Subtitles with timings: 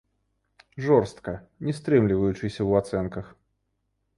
[0.85, 1.33] Жорстка,
[1.67, 3.25] не стрымліваючыся ў ацэнках.